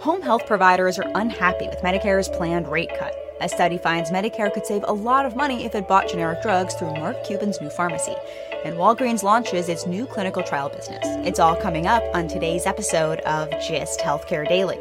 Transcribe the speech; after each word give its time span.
Home 0.00 0.22
health 0.22 0.46
providers 0.46 0.96
are 1.00 1.10
unhappy 1.16 1.66
with 1.66 1.80
Medicare's 1.80 2.28
planned 2.28 2.68
rate 2.68 2.90
cut. 2.96 3.16
A 3.40 3.48
study 3.48 3.78
finds 3.78 4.12
Medicare 4.12 4.52
could 4.52 4.64
save 4.64 4.84
a 4.86 4.92
lot 4.92 5.26
of 5.26 5.34
money 5.34 5.64
if 5.64 5.74
it 5.74 5.88
bought 5.88 6.08
generic 6.08 6.40
drugs 6.40 6.74
through 6.74 6.92
Mark 6.92 7.24
Cuban's 7.24 7.60
new 7.60 7.68
pharmacy. 7.68 8.14
And 8.64 8.76
Walgreens 8.76 9.24
launches 9.24 9.68
its 9.68 9.88
new 9.88 10.06
clinical 10.06 10.44
trial 10.44 10.68
business. 10.68 11.04
It's 11.26 11.40
all 11.40 11.56
coming 11.56 11.88
up 11.88 12.04
on 12.14 12.28
today's 12.28 12.64
episode 12.64 13.18
of 13.20 13.50
GIST 13.50 13.98
Healthcare 13.98 14.48
Daily. 14.48 14.78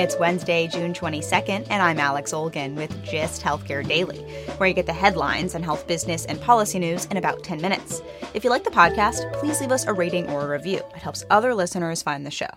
It's 0.00 0.16
Wednesday, 0.16 0.66
June 0.66 0.94
22nd, 0.94 1.66
and 1.68 1.82
I'm 1.82 1.98
Alex 1.98 2.32
Olgin 2.32 2.74
with 2.74 2.90
GIST 3.04 3.42
Healthcare 3.42 3.86
Daily, 3.86 4.22
where 4.56 4.66
you 4.66 4.74
get 4.74 4.86
the 4.86 4.94
headlines 4.94 5.54
and 5.54 5.62
health 5.62 5.86
business 5.86 6.24
and 6.24 6.40
policy 6.40 6.78
news 6.78 7.04
in 7.04 7.18
about 7.18 7.44
10 7.44 7.60
minutes. 7.60 8.00
If 8.32 8.42
you 8.42 8.48
like 8.48 8.64
the 8.64 8.70
podcast, 8.70 9.30
please 9.34 9.60
leave 9.60 9.70
us 9.70 9.84
a 9.84 9.92
rating 9.92 10.30
or 10.30 10.40
a 10.40 10.48
review. 10.48 10.78
It 10.78 11.02
helps 11.02 11.22
other 11.28 11.54
listeners 11.54 12.02
find 12.02 12.24
the 12.24 12.30
show. 12.30 12.48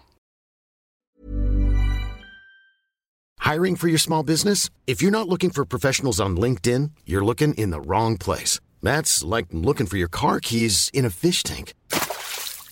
Hiring 3.39 3.75
for 3.75 3.89
your 3.89 3.97
small 3.97 4.23
business? 4.23 4.69
If 4.87 5.01
you're 5.01 5.11
not 5.11 5.27
looking 5.27 5.49
for 5.49 5.65
professionals 5.65 6.21
on 6.21 6.37
LinkedIn, 6.37 6.91
you're 7.05 7.25
looking 7.25 7.53
in 7.55 7.71
the 7.71 7.81
wrong 7.81 8.17
place. 8.17 8.61
That's 8.81 9.21
like 9.21 9.47
looking 9.51 9.85
for 9.85 9.97
your 9.97 10.07
car 10.07 10.39
keys 10.39 10.89
in 10.93 11.03
a 11.03 11.09
fish 11.09 11.43
tank. 11.43 11.73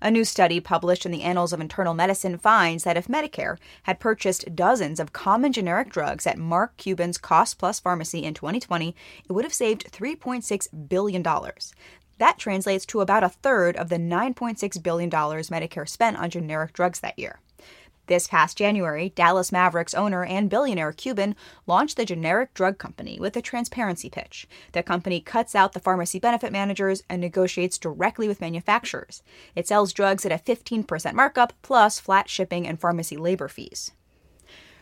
A 0.00 0.10
new 0.10 0.24
study 0.24 0.60
published 0.60 1.06
in 1.06 1.10
the 1.10 1.22
Annals 1.22 1.52
of 1.52 1.60
Internal 1.60 1.94
Medicine 1.94 2.36
finds 2.36 2.84
that 2.84 2.96
if 2.96 3.08
Medicare 3.08 3.56
had 3.84 3.98
purchased 3.98 4.54
dozens 4.54 5.00
of 5.00 5.12
common 5.12 5.52
generic 5.52 5.88
drugs 5.88 6.26
at 6.26 6.38
Mark 6.38 6.76
Cuban's 6.76 7.18
Cost 7.18 7.58
Plus 7.58 7.80
Pharmacy 7.80 8.22
in 8.22 8.34
2020, 8.34 8.94
it 9.28 9.32
would 9.32 9.44
have 9.44 9.54
saved 9.54 9.90
$3.6 9.90 10.88
billion. 10.88 11.22
That 12.18 12.38
translates 12.38 12.86
to 12.86 13.00
about 13.00 13.24
a 13.24 13.30
third 13.30 13.76
of 13.76 13.88
the 13.88 13.96
$9.6 13.96 14.82
billion 14.82 15.10
Medicare 15.10 15.88
spent 15.88 16.18
on 16.18 16.30
generic 16.30 16.72
drugs 16.72 17.00
that 17.00 17.18
year. 17.18 17.40
This 18.06 18.28
past 18.28 18.56
January, 18.56 19.08
Dallas 19.16 19.50
Mavericks 19.50 19.92
owner 19.92 20.24
and 20.24 20.48
billionaire 20.48 20.92
Cuban 20.92 21.34
launched 21.66 21.96
the 21.96 22.04
generic 22.04 22.54
drug 22.54 22.78
company 22.78 23.18
with 23.18 23.36
a 23.36 23.42
transparency 23.42 24.08
pitch. 24.08 24.46
The 24.72 24.84
company 24.84 25.20
cuts 25.20 25.56
out 25.56 25.72
the 25.72 25.80
pharmacy 25.80 26.20
benefit 26.20 26.52
managers 26.52 27.02
and 27.08 27.20
negotiates 27.20 27.78
directly 27.78 28.28
with 28.28 28.40
manufacturers. 28.40 29.24
It 29.56 29.66
sells 29.66 29.92
drugs 29.92 30.24
at 30.24 30.30
a 30.30 30.38
15% 30.38 31.14
markup 31.14 31.52
plus 31.62 31.98
flat 31.98 32.30
shipping 32.30 32.64
and 32.64 32.80
pharmacy 32.80 33.16
labor 33.16 33.48
fees. 33.48 33.90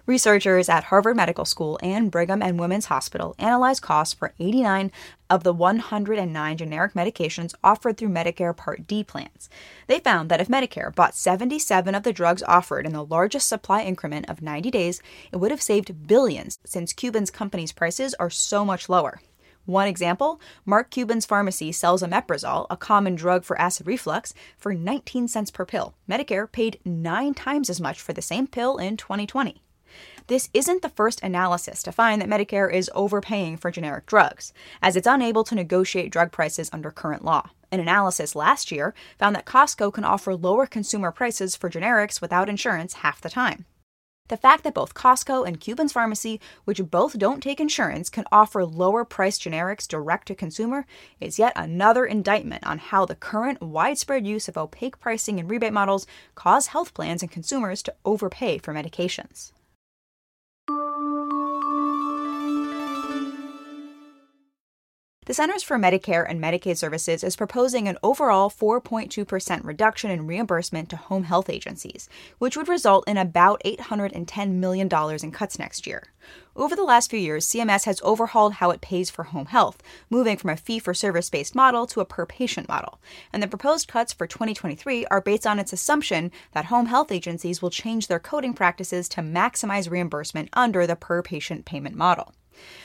Researchers 0.06 0.68
at 0.68 0.84
Harvard 0.84 1.16
Medical 1.16 1.46
School 1.46 1.78
and 1.82 2.10
Brigham 2.10 2.42
and 2.42 2.60
Women's 2.60 2.86
Hospital 2.86 3.34
analyzed 3.38 3.80
costs 3.80 4.12
for 4.12 4.34
89 4.38 4.92
of 5.30 5.44
the 5.44 5.52
109 5.54 6.56
generic 6.58 6.92
medications 6.92 7.54
offered 7.64 7.96
through 7.96 8.10
Medicare 8.10 8.54
Part 8.54 8.86
D 8.86 9.02
plans. 9.02 9.48
They 9.86 10.00
found 10.00 10.28
that 10.28 10.42
if 10.42 10.48
Medicare 10.48 10.94
bought 10.94 11.14
77 11.14 11.94
of 11.94 12.02
the 12.02 12.12
drugs 12.12 12.42
offered 12.42 12.84
in 12.84 12.92
the 12.92 13.02
largest 13.02 13.48
supply 13.48 13.80
increment 13.80 14.28
of 14.28 14.42
90 14.42 14.70
days, 14.70 15.00
it 15.32 15.36
would 15.36 15.50
have 15.50 15.62
saved 15.62 16.06
billions 16.06 16.58
since 16.66 16.92
Cuban's 16.92 17.30
company's 17.30 17.72
prices 17.72 18.12
are 18.20 18.28
so 18.28 18.62
much 18.62 18.90
lower. 18.90 19.22
One 19.64 19.88
example 19.88 20.38
Mark 20.66 20.90
Cuban's 20.90 21.24
pharmacy 21.24 21.72
sells 21.72 22.02
omeprazole, 22.02 22.66
a 22.68 22.76
common 22.76 23.14
drug 23.14 23.42
for 23.42 23.58
acid 23.58 23.86
reflux, 23.86 24.34
for 24.58 24.74
19 24.74 25.28
cents 25.28 25.50
per 25.50 25.64
pill. 25.64 25.94
Medicare 26.06 26.52
paid 26.52 26.78
nine 26.84 27.32
times 27.32 27.70
as 27.70 27.80
much 27.80 28.02
for 28.02 28.12
the 28.12 28.20
same 28.20 28.46
pill 28.46 28.76
in 28.76 28.98
2020. 28.98 29.63
This 30.26 30.48
isn't 30.54 30.80
the 30.80 30.88
first 30.88 31.22
analysis 31.22 31.82
to 31.82 31.92
find 31.92 32.22
that 32.22 32.30
Medicare 32.30 32.72
is 32.72 32.90
overpaying 32.94 33.58
for 33.58 33.70
generic 33.70 34.06
drugs, 34.06 34.54
as 34.80 34.96
it's 34.96 35.06
unable 35.06 35.44
to 35.44 35.54
negotiate 35.54 36.10
drug 36.10 36.32
prices 36.32 36.70
under 36.72 36.90
current 36.90 37.26
law. 37.26 37.50
An 37.70 37.78
analysis 37.78 38.34
last 38.34 38.72
year 38.72 38.94
found 39.18 39.36
that 39.36 39.44
Costco 39.44 39.92
can 39.92 40.04
offer 40.04 40.34
lower 40.34 40.64
consumer 40.64 41.12
prices 41.12 41.56
for 41.56 41.68
generics 41.68 42.22
without 42.22 42.48
insurance 42.48 42.94
half 42.94 43.20
the 43.20 43.28
time. 43.28 43.66
The 44.28 44.38
fact 44.38 44.64
that 44.64 44.72
both 44.72 44.94
Costco 44.94 45.46
and 45.46 45.60
Cuban's 45.60 45.92
Pharmacy, 45.92 46.40
which 46.64 46.80
both 46.90 47.18
don't 47.18 47.42
take 47.42 47.60
insurance, 47.60 48.08
can 48.08 48.24
offer 48.32 48.64
lower 48.64 49.04
priced 49.04 49.42
generics 49.42 49.86
direct 49.86 50.28
to 50.28 50.34
consumer 50.34 50.86
is 51.20 51.38
yet 51.38 51.52
another 51.54 52.06
indictment 52.06 52.66
on 52.66 52.78
how 52.78 53.04
the 53.04 53.14
current 53.14 53.60
widespread 53.60 54.26
use 54.26 54.48
of 54.48 54.56
opaque 54.56 54.98
pricing 54.98 55.38
and 55.38 55.50
rebate 55.50 55.74
models 55.74 56.06
cause 56.34 56.68
health 56.68 56.94
plans 56.94 57.20
and 57.20 57.30
consumers 57.30 57.82
to 57.82 57.94
overpay 58.06 58.56
for 58.56 58.72
medications. 58.72 59.52
The 65.26 65.32
Centers 65.32 65.62
for 65.62 65.78
Medicare 65.78 66.26
and 66.28 66.38
Medicaid 66.38 66.76
Services 66.76 67.24
is 67.24 67.34
proposing 67.34 67.88
an 67.88 67.96
overall 68.02 68.50
4.2% 68.50 69.64
reduction 69.64 70.10
in 70.10 70.26
reimbursement 70.26 70.90
to 70.90 70.98
home 70.98 71.24
health 71.24 71.48
agencies, 71.48 72.10
which 72.36 72.58
would 72.58 72.68
result 72.68 73.08
in 73.08 73.16
about 73.16 73.62
$810 73.64 74.50
million 74.50 74.86
in 75.22 75.30
cuts 75.32 75.58
next 75.58 75.86
year. 75.86 76.02
Over 76.54 76.76
the 76.76 76.84
last 76.84 77.08
few 77.08 77.18
years, 77.18 77.48
CMS 77.48 77.86
has 77.86 78.02
overhauled 78.02 78.54
how 78.54 78.70
it 78.70 78.82
pays 78.82 79.08
for 79.08 79.22
home 79.22 79.46
health, 79.46 79.82
moving 80.10 80.36
from 80.36 80.50
a 80.50 80.58
fee 80.58 80.78
for 80.78 80.92
service 80.92 81.30
based 81.30 81.54
model 81.54 81.86
to 81.86 82.00
a 82.00 82.04
per 82.04 82.26
patient 82.26 82.68
model. 82.68 83.00
And 83.32 83.42
the 83.42 83.48
proposed 83.48 83.88
cuts 83.88 84.12
for 84.12 84.26
2023 84.26 85.06
are 85.06 85.22
based 85.22 85.46
on 85.46 85.58
its 85.58 85.72
assumption 85.72 86.32
that 86.52 86.66
home 86.66 86.86
health 86.86 87.10
agencies 87.10 87.62
will 87.62 87.70
change 87.70 88.08
their 88.08 88.20
coding 88.20 88.52
practices 88.52 89.08
to 89.10 89.22
maximize 89.22 89.90
reimbursement 89.90 90.50
under 90.52 90.86
the 90.86 90.96
per 90.96 91.22
patient 91.22 91.64
payment 91.64 91.96
model. 91.96 92.34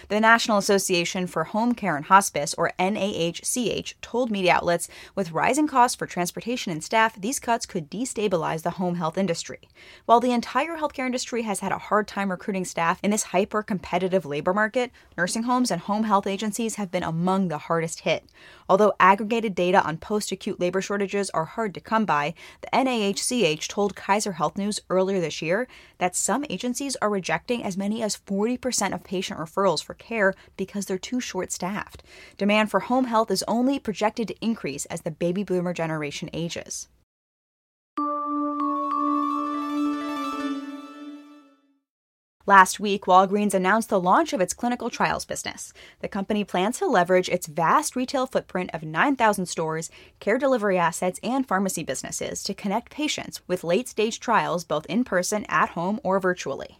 The 0.07 0.19
National 0.19 0.57
Association 0.57 1.27
for 1.27 1.43
Home 1.45 1.73
Care 1.75 1.95
and 1.95 2.05
Hospice, 2.05 2.53
or 2.55 2.71
NAHCH, 2.79 3.93
told 4.01 4.31
media 4.31 4.53
outlets 4.53 4.89
with 5.15 5.31
rising 5.31 5.67
costs 5.67 5.95
for 5.95 6.07
transportation 6.07 6.71
and 6.71 6.83
staff, 6.83 7.15
these 7.19 7.39
cuts 7.39 7.65
could 7.65 7.91
destabilize 7.91 8.63
the 8.63 8.71
home 8.71 8.95
health 8.95 9.17
industry. 9.17 9.59
While 10.05 10.19
the 10.19 10.31
entire 10.31 10.77
healthcare 10.77 11.05
industry 11.05 11.43
has 11.43 11.59
had 11.59 11.71
a 11.71 11.77
hard 11.77 12.07
time 12.07 12.31
recruiting 12.31 12.65
staff 12.65 12.99
in 13.03 13.11
this 13.11 13.23
hyper 13.23 13.61
competitive 13.61 14.25
labor 14.25 14.53
market, 14.53 14.91
nursing 15.17 15.43
homes 15.43 15.69
and 15.69 15.81
home 15.81 16.05
health 16.05 16.25
agencies 16.25 16.75
have 16.75 16.91
been 16.91 17.03
among 17.03 17.47
the 17.47 17.57
hardest 17.57 18.01
hit. 18.01 18.25
Although 18.67 18.93
aggregated 18.99 19.55
data 19.55 19.83
on 19.83 19.97
post 19.97 20.31
acute 20.31 20.59
labor 20.59 20.81
shortages 20.81 21.29
are 21.31 21.45
hard 21.45 21.73
to 21.73 21.81
come 21.81 22.05
by, 22.05 22.33
the 22.61 22.69
NAHCH 22.73 23.67
told 23.67 23.95
Kaiser 23.95 24.33
Health 24.33 24.57
News 24.57 24.79
earlier 24.89 25.19
this 25.19 25.41
year 25.41 25.67
that 25.97 26.15
some 26.15 26.45
agencies 26.49 26.95
are 26.97 27.09
rejecting 27.09 27.63
as 27.63 27.77
many 27.77 28.01
as 28.01 28.17
40% 28.17 28.93
of 28.93 29.03
patient 29.03 29.39
referrals 29.39 29.58
for 29.81 29.93
care 29.93 30.33
because 30.57 30.85
they're 30.85 30.97
too 30.97 31.19
short 31.19 31.51
staffed. 31.51 32.03
Demand 32.37 32.71
for 32.71 32.81
home 32.81 33.05
health 33.05 33.31
is 33.31 33.43
only 33.47 33.79
projected 33.79 34.27
to 34.27 34.45
increase 34.45 34.85
as 34.85 35.01
the 35.01 35.11
baby 35.11 35.43
boomer 35.43 35.73
generation 35.73 36.29
ages. 36.33 36.87
Last 42.49 42.79
week, 42.79 43.05
Walgreens 43.05 43.53
announced 43.53 43.89
the 43.89 43.99
launch 43.99 44.33
of 44.33 44.41
its 44.41 44.55
clinical 44.55 44.89
trials 44.89 45.23
business. 45.23 45.71
The 45.99 46.07
company 46.07 46.43
plans 46.43 46.79
to 46.79 46.87
leverage 46.87 47.29
its 47.29 47.45
vast 47.45 47.95
retail 47.95 48.25
footprint 48.25 48.71
of 48.73 48.81
9,000 48.81 49.45
stores, 49.45 49.91
care 50.19 50.39
delivery 50.39 50.79
assets, 50.79 51.19
and 51.21 51.47
pharmacy 51.47 51.83
businesses 51.83 52.41
to 52.45 52.55
connect 52.55 52.89
patients 52.89 53.41
with 53.45 53.63
late 53.63 53.87
stage 53.87 54.19
trials 54.19 54.63
both 54.63 54.87
in 54.87 55.03
person, 55.03 55.45
at 55.47 55.69
home, 55.69 55.99
or 56.03 56.19
virtually. 56.19 56.78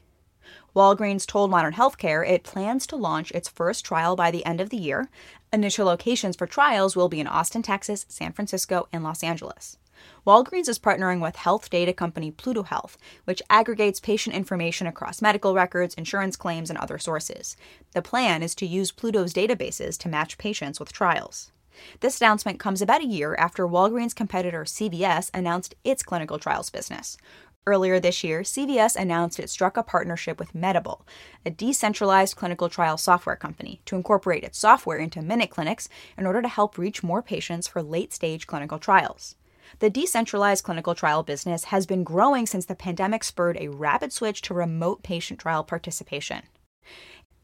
Walgreens 0.75 1.25
told 1.25 1.51
Modern 1.51 1.73
Healthcare 1.73 2.27
it 2.27 2.43
plans 2.43 2.85
to 2.87 2.95
launch 2.95 3.31
its 3.31 3.49
first 3.49 3.83
trial 3.83 4.15
by 4.15 4.31
the 4.31 4.45
end 4.45 4.61
of 4.61 4.69
the 4.69 4.77
year. 4.77 5.09
Initial 5.51 5.85
locations 5.85 6.35
for 6.35 6.47
trials 6.47 6.95
will 6.95 7.09
be 7.09 7.19
in 7.19 7.27
Austin, 7.27 7.61
Texas, 7.61 8.05
San 8.07 8.33
Francisco, 8.33 8.87
and 8.93 9.03
Los 9.03 9.23
Angeles. 9.23 9.77
Walgreens 10.25 10.69
is 10.69 10.79
partnering 10.79 11.21
with 11.21 11.35
health 11.35 11.69
data 11.69 11.91
company 11.91 12.31
Pluto 12.31 12.63
Health, 12.63 12.97
which 13.25 13.41
aggregates 13.49 13.99
patient 13.99 14.35
information 14.35 14.87
across 14.87 15.21
medical 15.21 15.53
records, 15.53 15.95
insurance 15.95 16.35
claims, 16.35 16.69
and 16.69 16.79
other 16.79 16.97
sources. 16.97 17.57
The 17.93 18.01
plan 18.01 18.43
is 18.43 18.55
to 18.55 18.65
use 18.65 18.91
Pluto's 18.91 19.33
databases 19.33 19.97
to 19.99 20.09
match 20.09 20.37
patients 20.37 20.79
with 20.79 20.93
trials. 20.93 21.51
This 22.01 22.19
announcement 22.19 22.59
comes 22.59 22.81
about 22.81 23.01
a 23.01 23.07
year 23.07 23.35
after 23.35 23.67
Walgreens 23.67 24.15
competitor 24.15 24.63
CVS 24.63 25.29
announced 25.33 25.75
its 25.83 26.03
clinical 26.03 26.37
trials 26.37 26.69
business. 26.69 27.17
Earlier 27.69 27.99
this 27.99 28.23
year, 28.23 28.41
CVS 28.41 28.95
announced 28.95 29.39
it 29.39 29.47
struck 29.47 29.77
a 29.77 29.83
partnership 29.83 30.39
with 30.39 30.55
Medable, 30.55 31.01
a 31.45 31.51
decentralized 31.51 32.35
clinical 32.35 32.67
trial 32.67 32.97
software 32.97 33.35
company, 33.35 33.79
to 33.85 33.95
incorporate 33.95 34.43
its 34.43 34.57
software 34.57 34.97
into 34.97 35.21
Minute 35.21 35.51
Clinics 35.51 35.87
in 36.17 36.25
order 36.25 36.41
to 36.41 36.47
help 36.47 36.79
reach 36.79 37.03
more 37.03 37.21
patients 37.21 37.67
for 37.67 37.83
late 37.83 38.11
stage 38.11 38.47
clinical 38.47 38.79
trials. 38.79 39.35
The 39.77 39.91
decentralized 39.91 40.63
clinical 40.63 40.95
trial 40.95 41.21
business 41.21 41.65
has 41.65 41.85
been 41.85 42.03
growing 42.03 42.47
since 42.47 42.65
the 42.65 42.73
pandemic 42.73 43.23
spurred 43.23 43.57
a 43.59 43.67
rapid 43.67 44.11
switch 44.11 44.41
to 44.43 44.55
remote 44.55 45.03
patient 45.03 45.39
trial 45.39 45.63
participation. 45.63 46.41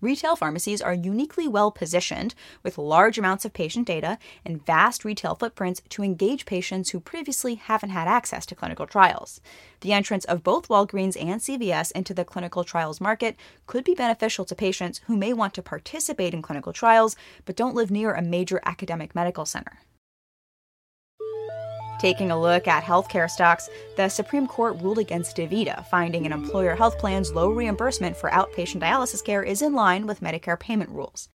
Retail 0.02 0.36
pharmacies 0.36 0.82
are 0.82 0.94
uniquely 0.94 1.48
well 1.48 1.72
positioned 1.72 2.36
with 2.64 2.78
large 2.78 3.18
amounts 3.18 3.46
of 3.46 3.54
patient 3.54 3.88
data 3.88 4.18
and 4.46 4.66
vast 4.66 5.06
retail 5.06 5.36
footprints 5.36 5.82
to 5.90 6.04
engage 6.04 6.46
patients 6.46 6.90
who 6.90 7.00
previously 7.00 7.56
haven't 7.56 7.92
had 7.92 8.08
access 8.08 8.46
to 8.48 8.56
clinical 8.56 8.86
trials. 8.86 9.40
The 9.82 9.94
entrance 9.94 10.26
of 10.26 10.44
both 10.44 10.68
Walgreens 10.68 11.16
and 11.20 11.40
CVS 11.40 11.94
into 11.94 12.14
the 12.14 12.26
clinical 12.26 12.66
trials 12.66 13.00
market 13.00 13.38
could 13.68 13.86
be 13.86 13.96
beneficial 13.96 14.44
to 14.46 14.56
patients 14.56 15.00
who 15.06 15.16
may 15.16 15.32
want 15.32 15.54
to 15.54 15.62
participate 15.62 16.34
in 16.34 16.42
clinical 16.42 16.74
trials 16.74 17.16
but 17.46 17.56
don't 17.56 17.76
live 17.76 17.90
near 17.90 18.14
a 18.14 18.22
major 18.22 18.60
academic 18.66 19.16
medical 19.16 19.46
center. 19.46 19.80
Taking 22.00 22.30
a 22.30 22.40
look 22.40 22.68
at 22.68 22.84
healthcare 22.84 23.30
stocks, 23.30 23.70
the 23.96 24.10
Supreme 24.10 24.48
Court 24.48 24.82
ruled 24.82 24.98
against 24.98 25.38
DaVita, 25.38 25.86
finding 25.88 26.26
an 26.26 26.34
employer 26.34 26.76
health 26.76 26.98
plan's 27.00 27.32
low 27.32 27.50
reimbursement 27.50 28.18
for 28.18 28.30
outpatient 28.32 28.82
dialysis 28.82 29.24
care 29.24 29.44
is 29.44 29.62
in 29.62 29.74
line 29.74 30.06
with 30.06 30.20
Medicare 30.20 30.60
payment 30.60 30.90
rules. 30.90 31.30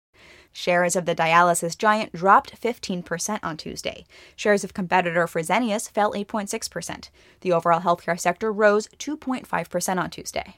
Shares 0.52 0.98
of 0.98 1.06
the 1.06 1.16
dialysis 1.16 1.78
giant 1.78 2.12
dropped 2.12 2.60
15% 2.62 3.40
on 3.42 3.56
Tuesday. 3.56 4.06
Shares 4.36 4.64
of 4.66 4.74
competitor 4.74 5.28
Fresenius 5.28 5.90
fell 5.90 6.12
8.6%. 6.14 7.10
The 7.42 7.54
overall 7.54 7.82
healthcare 7.82 8.20
sector 8.20 8.52
rose 8.52 8.90
2.5% 8.98 9.98
on 9.98 10.10
Tuesday. 10.10 10.58